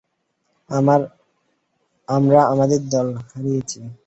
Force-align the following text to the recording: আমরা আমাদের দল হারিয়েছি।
আমরা 2.07 2.39
আমাদের 2.53 2.81
দল 2.93 3.07
হারিয়েছি। 3.27 3.79